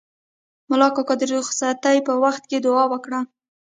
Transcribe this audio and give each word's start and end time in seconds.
ملا 0.69 0.87
کاکا 0.95 1.15
د 1.19 1.21
رخصتۍ 1.33 1.97
په 2.07 2.13
وخت 2.23 2.43
کې 2.49 2.57
دوعا 2.65 2.85
وکړه. 2.93 3.19